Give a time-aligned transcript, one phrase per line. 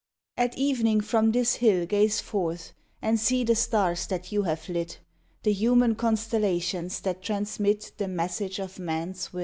[0.35, 4.97] At evening from this hill Gaze forth, and see the stars that you have lit
[5.43, 9.39] The human constellations that transmit The message of man s will.